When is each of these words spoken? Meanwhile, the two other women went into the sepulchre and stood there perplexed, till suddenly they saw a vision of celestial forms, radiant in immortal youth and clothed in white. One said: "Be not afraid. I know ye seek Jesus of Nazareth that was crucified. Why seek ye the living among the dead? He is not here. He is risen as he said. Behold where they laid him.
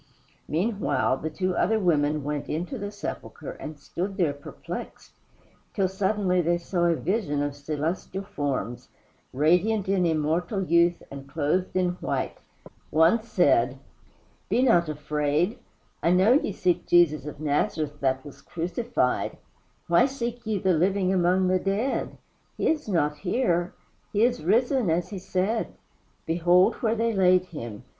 Meanwhile, 0.47 1.17
the 1.17 1.29
two 1.29 1.55
other 1.55 1.79
women 1.79 2.23
went 2.23 2.49
into 2.49 2.79
the 2.79 2.89
sepulchre 2.89 3.51
and 3.51 3.77
stood 3.77 4.17
there 4.17 4.33
perplexed, 4.33 5.11
till 5.75 5.87
suddenly 5.87 6.41
they 6.41 6.57
saw 6.57 6.85
a 6.85 6.95
vision 6.95 7.43
of 7.43 7.55
celestial 7.55 8.23
forms, 8.23 8.89
radiant 9.31 9.87
in 9.87 10.07
immortal 10.07 10.63
youth 10.63 11.03
and 11.11 11.29
clothed 11.29 11.75
in 11.75 11.89
white. 12.01 12.39
One 12.89 13.21
said: 13.21 13.77
"Be 14.49 14.63
not 14.63 14.89
afraid. 14.89 15.59
I 16.01 16.09
know 16.09 16.33
ye 16.33 16.51
seek 16.51 16.87
Jesus 16.87 17.27
of 17.27 17.39
Nazareth 17.39 17.99
that 17.99 18.25
was 18.25 18.41
crucified. 18.41 19.37
Why 19.85 20.07
seek 20.07 20.47
ye 20.47 20.57
the 20.57 20.73
living 20.73 21.13
among 21.13 21.47
the 21.47 21.59
dead? 21.59 22.17
He 22.57 22.69
is 22.69 22.89
not 22.89 23.17
here. 23.17 23.75
He 24.11 24.23
is 24.23 24.43
risen 24.43 24.89
as 24.89 25.09
he 25.09 25.19
said. 25.19 25.75
Behold 26.25 26.73
where 26.77 26.95
they 26.95 27.13
laid 27.13 27.45
him. 27.45 27.83